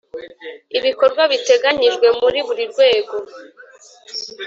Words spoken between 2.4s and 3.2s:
buri rwego.